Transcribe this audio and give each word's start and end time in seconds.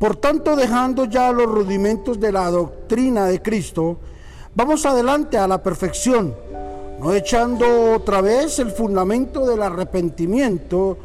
Por 0.00 0.16
tanto, 0.16 0.56
dejando 0.56 1.04
ya 1.04 1.30
los 1.30 1.44
rudimentos 1.44 2.18
de 2.18 2.32
la 2.32 2.50
doctrina 2.50 3.26
de 3.26 3.42
Cristo, 3.42 3.98
vamos 4.54 4.86
adelante 4.86 5.36
a 5.36 5.46
la 5.46 5.62
perfección, 5.62 6.34
no 6.98 7.12
echando 7.12 7.96
otra 7.96 8.22
vez 8.22 8.58
el 8.60 8.70
fundamento 8.70 9.46
del 9.46 9.60
arrepentimiento 9.60 10.96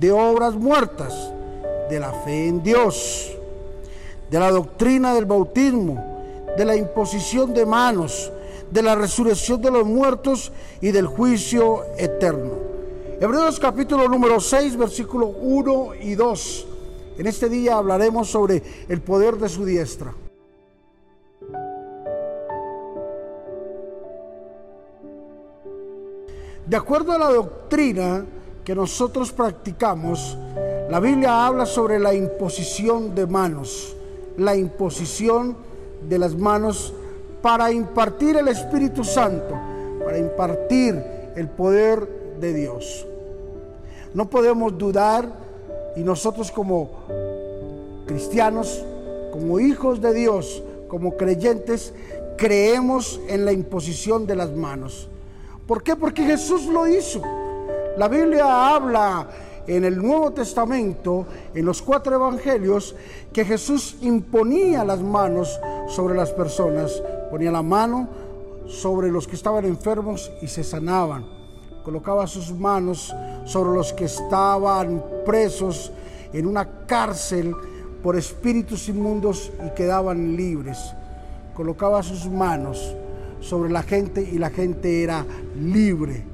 de 0.00 0.10
obras 0.10 0.56
muertas, 0.56 1.14
de 1.88 2.00
la 2.00 2.12
fe 2.24 2.48
en 2.48 2.64
Dios, 2.64 3.30
de 4.28 4.40
la 4.40 4.50
doctrina 4.50 5.14
del 5.14 5.26
bautismo, 5.26 6.04
de 6.56 6.64
la 6.64 6.74
imposición 6.74 7.54
de 7.54 7.64
manos, 7.64 8.32
de 8.72 8.82
la 8.82 8.96
resurrección 8.96 9.62
de 9.62 9.70
los 9.70 9.86
muertos 9.86 10.50
y 10.80 10.90
del 10.90 11.06
juicio 11.06 11.84
eterno. 11.96 12.54
Hebreos 13.20 13.60
capítulo 13.60 14.08
número 14.08 14.40
6, 14.40 14.76
versículo 14.76 15.28
1 15.28 15.94
y 16.00 16.16
2 16.16 16.66
en 17.18 17.26
este 17.26 17.48
día 17.48 17.76
hablaremos 17.76 18.28
sobre 18.28 18.62
el 18.88 19.00
poder 19.00 19.36
de 19.36 19.48
su 19.48 19.64
diestra. 19.64 20.12
De 26.66 26.76
acuerdo 26.76 27.12
a 27.12 27.18
la 27.18 27.28
doctrina 27.28 28.24
que 28.64 28.74
nosotros 28.74 29.32
practicamos, 29.32 30.38
la 30.88 31.00
Biblia 31.00 31.46
habla 31.46 31.66
sobre 31.66 31.98
la 31.98 32.14
imposición 32.14 33.14
de 33.14 33.26
manos, 33.26 33.94
la 34.38 34.56
imposición 34.56 35.56
de 36.08 36.18
las 36.18 36.34
manos 36.36 36.94
para 37.42 37.72
impartir 37.72 38.36
el 38.36 38.48
Espíritu 38.48 39.04
Santo, 39.04 39.58
para 40.04 40.18
impartir 40.18 40.94
el 41.36 41.48
poder 41.48 42.08
de 42.40 42.54
Dios. 42.54 43.06
No 44.14 44.30
podemos 44.30 44.76
dudar 44.78 45.41
y 45.96 46.00
nosotros 46.00 46.50
como 46.50 46.90
cristianos, 48.06 48.84
como 49.32 49.60
hijos 49.60 50.00
de 50.00 50.14
Dios, 50.14 50.62
como 50.88 51.16
creyentes, 51.16 51.94
creemos 52.36 53.20
en 53.28 53.44
la 53.44 53.52
imposición 53.52 54.26
de 54.26 54.36
las 54.36 54.52
manos. 54.52 55.08
¿Por 55.66 55.82
qué? 55.82 55.96
Porque 55.96 56.24
Jesús 56.24 56.66
lo 56.66 56.86
hizo. 56.86 57.22
La 57.96 58.08
Biblia 58.08 58.74
habla 58.74 59.28
en 59.66 59.84
el 59.84 59.96
Nuevo 59.96 60.32
Testamento, 60.32 61.26
en 61.54 61.64
los 61.64 61.82
cuatro 61.82 62.14
evangelios, 62.14 62.94
que 63.32 63.44
Jesús 63.44 63.96
imponía 64.02 64.84
las 64.84 65.00
manos 65.00 65.60
sobre 65.88 66.14
las 66.14 66.30
personas, 66.32 67.02
ponía 67.30 67.50
la 67.50 67.62
mano 67.62 68.08
sobre 68.66 69.10
los 69.10 69.26
que 69.26 69.36
estaban 69.36 69.64
enfermos 69.64 70.32
y 70.40 70.48
se 70.48 70.64
sanaban 70.64 71.41
colocaba 71.82 72.26
sus 72.26 72.52
manos 72.52 73.14
sobre 73.44 73.72
los 73.72 73.92
que 73.92 74.04
estaban 74.04 75.02
presos 75.24 75.92
en 76.32 76.46
una 76.46 76.86
cárcel 76.86 77.54
por 78.02 78.16
espíritus 78.16 78.88
inmundos 78.88 79.50
y 79.66 79.70
quedaban 79.74 80.36
libres. 80.36 80.78
Colocaba 81.54 82.02
sus 82.02 82.26
manos 82.26 82.94
sobre 83.40 83.70
la 83.70 83.82
gente 83.82 84.22
y 84.22 84.38
la 84.38 84.50
gente 84.50 85.02
era 85.02 85.24
libre. 85.60 86.24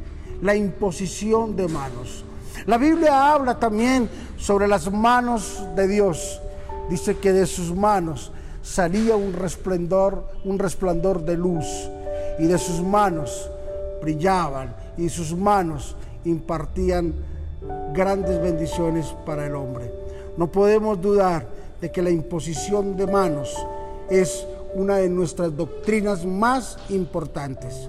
La 0.43 0.55
imposición 0.55 1.57
de 1.57 1.67
manos. 1.67 2.25
La 2.67 2.79
Biblia 2.79 3.33
habla 3.33 3.59
también 3.59 4.09
sobre 4.37 4.69
las 4.69 4.91
manos 4.93 5.65
de 5.75 5.89
Dios. 5.89 6.41
Dice 6.89 7.17
que 7.17 7.33
de 7.33 7.47
sus 7.47 7.75
manos 7.75 8.33
salía 8.63 9.17
un 9.17 9.33
resplandor, 9.33 10.29
un 10.45 10.59
resplandor 10.59 11.25
de 11.25 11.37
luz 11.37 11.67
y 12.39 12.45
de 12.45 12.59
sus 12.59 12.81
manos 12.83 13.51
brillaban 14.01 14.75
y 14.97 15.09
sus 15.09 15.35
manos 15.35 15.97
impartían 16.25 17.15
grandes 17.93 18.41
bendiciones 18.41 19.15
para 19.25 19.47
el 19.47 19.55
hombre. 19.55 19.91
No 20.37 20.51
podemos 20.51 21.01
dudar 21.01 21.47
de 21.81 21.91
que 21.91 22.03
la 22.03 22.11
imposición 22.11 22.97
de 22.97 23.07
manos 23.07 23.55
es 24.11 24.47
una 24.75 24.97
de 24.97 25.09
nuestras 25.09 25.57
doctrinas 25.57 26.25
más 26.25 26.79
importantes. 26.91 27.89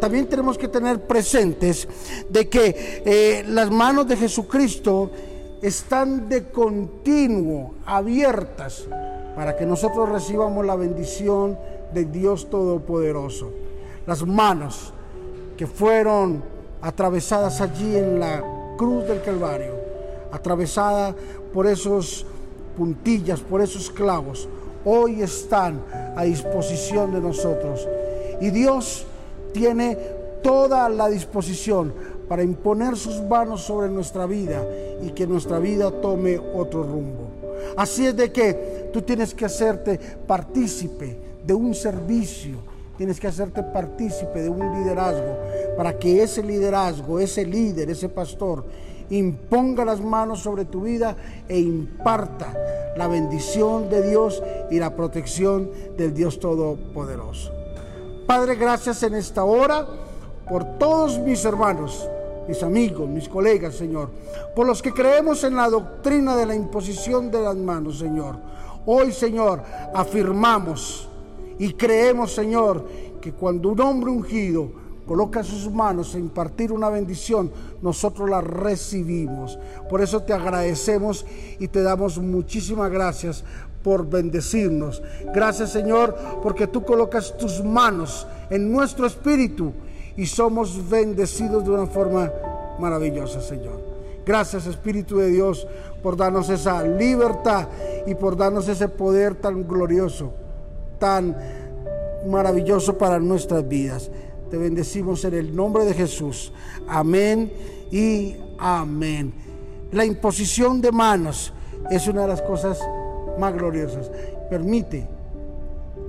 También 0.00 0.26
tenemos 0.26 0.58
que 0.58 0.68
tener 0.68 1.00
presentes 1.00 1.88
de 2.28 2.48
que 2.48 3.02
eh, 3.04 3.44
las 3.48 3.70
manos 3.70 4.06
de 4.06 4.16
Jesucristo 4.16 5.10
están 5.62 6.28
de 6.28 6.44
continuo 6.44 7.74
abiertas 7.86 8.84
para 9.34 9.56
que 9.56 9.64
nosotros 9.64 10.08
recibamos 10.08 10.64
la 10.66 10.76
bendición 10.76 11.58
de 11.94 12.04
Dios 12.04 12.50
Todopoderoso. 12.50 13.50
Las 14.06 14.24
manos 14.24 14.92
que 15.56 15.66
fueron 15.66 16.42
atravesadas 16.80 17.60
allí 17.60 17.96
en 17.96 18.20
la 18.20 18.42
cruz 18.76 19.08
del 19.08 19.20
Calvario, 19.20 19.74
atravesada 20.30 21.14
por 21.52 21.66
esos 21.66 22.24
puntillas, 22.76 23.40
por 23.40 23.60
esos 23.60 23.90
clavos, 23.90 24.48
hoy 24.84 25.22
están 25.22 25.82
a 26.16 26.22
disposición 26.22 27.12
de 27.12 27.20
nosotros. 27.20 27.88
Y 28.40 28.50
Dios 28.50 29.06
tiene 29.52 29.98
toda 30.40 30.88
la 30.88 31.08
disposición 31.08 31.92
para 32.28 32.44
imponer 32.44 32.96
sus 32.96 33.20
manos 33.22 33.62
sobre 33.62 33.88
nuestra 33.88 34.26
vida 34.26 34.64
y 35.02 35.10
que 35.10 35.26
nuestra 35.26 35.58
vida 35.58 35.90
tome 35.90 36.38
otro 36.38 36.84
rumbo. 36.84 37.28
Así 37.76 38.06
es 38.06 38.16
de 38.16 38.30
que 38.30 38.88
tú 38.92 39.02
tienes 39.02 39.34
que 39.34 39.46
hacerte 39.46 39.98
partícipe 40.26 41.18
de 41.44 41.54
un 41.54 41.74
servicio 41.74 42.75
Tienes 42.96 43.20
que 43.20 43.28
hacerte 43.28 43.62
partícipe 43.62 44.42
de 44.42 44.48
un 44.48 44.80
liderazgo 44.80 45.38
para 45.76 45.98
que 45.98 46.22
ese 46.22 46.42
liderazgo, 46.42 47.20
ese 47.20 47.44
líder, 47.44 47.90
ese 47.90 48.08
pastor, 48.08 48.64
imponga 49.10 49.84
las 49.84 50.00
manos 50.00 50.40
sobre 50.40 50.64
tu 50.64 50.82
vida 50.82 51.16
e 51.48 51.58
imparta 51.58 52.52
la 52.96 53.06
bendición 53.06 53.88
de 53.88 54.08
Dios 54.08 54.42
y 54.70 54.78
la 54.78 54.96
protección 54.96 55.70
del 55.96 56.14
Dios 56.14 56.40
Todopoderoso. 56.40 57.52
Padre, 58.26 58.56
gracias 58.56 59.02
en 59.02 59.14
esta 59.14 59.44
hora 59.44 59.86
por 60.48 60.78
todos 60.78 61.18
mis 61.18 61.44
hermanos, 61.44 62.08
mis 62.48 62.62
amigos, 62.62 63.08
mis 63.08 63.28
colegas, 63.28 63.74
Señor, 63.74 64.10
por 64.54 64.66
los 64.66 64.80
que 64.80 64.92
creemos 64.92 65.44
en 65.44 65.56
la 65.56 65.68
doctrina 65.68 66.34
de 66.36 66.46
la 66.46 66.54
imposición 66.54 67.30
de 67.30 67.42
las 67.42 67.56
manos, 67.56 67.98
Señor. 67.98 68.36
Hoy, 68.86 69.12
Señor, 69.12 69.62
afirmamos 69.94 71.08
y 71.58 71.72
creemos, 71.72 72.34
Señor, 72.34 72.84
que 73.20 73.32
cuando 73.32 73.70
un 73.70 73.80
hombre 73.80 74.10
ungido 74.10 74.70
coloca 75.06 75.42
sus 75.42 75.70
manos 75.70 76.14
a 76.14 76.18
impartir 76.18 76.72
una 76.72 76.88
bendición, 76.90 77.50
nosotros 77.80 78.28
la 78.28 78.40
recibimos. 78.40 79.58
Por 79.88 80.02
eso 80.02 80.22
te 80.22 80.32
agradecemos 80.32 81.24
y 81.58 81.68
te 81.68 81.82
damos 81.82 82.18
muchísimas 82.18 82.90
gracias 82.90 83.44
por 83.82 84.08
bendecirnos. 84.08 85.02
Gracias 85.32 85.70
Señor 85.70 86.16
porque 86.42 86.66
tú 86.66 86.84
colocas 86.84 87.36
tus 87.36 87.62
manos 87.64 88.26
en 88.50 88.70
nuestro 88.70 89.06
espíritu 89.06 89.72
y 90.16 90.26
somos 90.26 90.90
bendecidos 90.90 91.64
de 91.64 91.70
una 91.70 91.86
forma 91.86 92.30
maravillosa 92.80 93.40
Señor. 93.40 93.80
Gracias 94.26 94.66
Espíritu 94.66 95.18
de 95.18 95.30
Dios 95.30 95.68
por 96.02 96.16
darnos 96.16 96.50
esa 96.50 96.82
libertad 96.82 97.68
y 98.08 98.16
por 98.16 98.36
darnos 98.36 98.66
ese 98.68 98.88
poder 98.88 99.36
tan 99.36 99.68
glorioso 99.68 100.45
tan 100.98 101.36
maravilloso 102.26 102.96
para 102.98 103.18
nuestras 103.18 103.66
vidas. 103.66 104.10
Te 104.50 104.56
bendecimos 104.56 105.24
en 105.24 105.34
el 105.34 105.54
nombre 105.54 105.84
de 105.84 105.94
Jesús. 105.94 106.52
Amén 106.88 107.52
y 107.90 108.36
amén. 108.58 109.32
La 109.92 110.04
imposición 110.04 110.80
de 110.80 110.92
manos 110.92 111.52
es 111.90 112.06
una 112.08 112.22
de 112.22 112.28
las 112.28 112.42
cosas 112.42 112.78
más 113.38 113.54
gloriosas. 113.54 114.10
Permite 114.50 115.06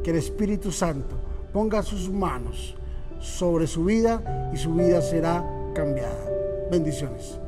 que 0.03 0.12
el 0.12 0.18
Espíritu 0.18 0.72
Santo 0.72 1.16
ponga 1.54 1.81
sus 1.84 2.09
manos 2.09 2.75
sobre 3.19 3.68
su 3.68 3.86
vida 3.86 4.50
y 4.54 4.58
su 4.58 4.74
vida 4.74 5.02
será 5.02 5.44
cambiada. 5.74 6.30
Bendiciones. 6.72 7.40